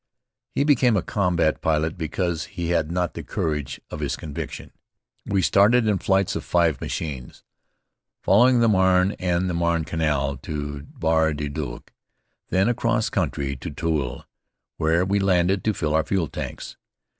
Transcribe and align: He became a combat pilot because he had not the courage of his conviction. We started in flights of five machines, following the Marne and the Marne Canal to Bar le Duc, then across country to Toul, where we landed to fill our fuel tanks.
He 0.55 0.63
became 0.63 0.97
a 0.97 1.03
combat 1.03 1.61
pilot 1.61 1.95
because 1.95 2.45
he 2.57 2.69
had 2.69 2.91
not 2.91 3.13
the 3.13 3.21
courage 3.21 3.79
of 3.91 3.99
his 3.99 4.15
conviction. 4.15 4.71
We 5.27 5.43
started 5.43 5.85
in 5.87 5.99
flights 5.99 6.35
of 6.35 6.43
five 6.43 6.81
machines, 6.81 7.43
following 8.23 8.61
the 8.61 8.67
Marne 8.67 9.11
and 9.19 9.47
the 9.47 9.53
Marne 9.53 9.83
Canal 9.83 10.37
to 10.37 10.81
Bar 10.99 11.35
le 11.35 11.49
Duc, 11.49 11.93
then 12.49 12.67
across 12.67 13.11
country 13.11 13.55
to 13.57 13.69
Toul, 13.69 14.25
where 14.77 15.05
we 15.05 15.19
landed 15.19 15.63
to 15.65 15.73
fill 15.75 15.93
our 15.93 16.03
fuel 16.03 16.27
tanks. 16.29 16.77